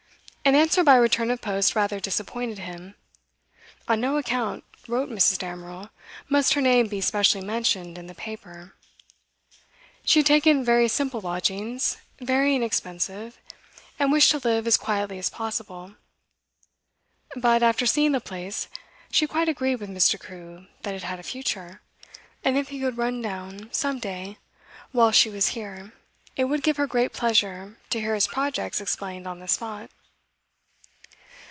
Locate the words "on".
3.87-4.01, 29.27-29.39